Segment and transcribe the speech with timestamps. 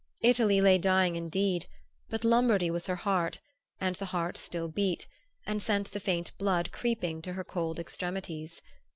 [0.21, 1.67] Italy lay dying indeed;
[2.09, 3.39] but Lombardy was her heart,
[3.79, 5.05] and the heart still beat,
[5.45, 8.63] and sent the faint blood creeping to her cold extremities.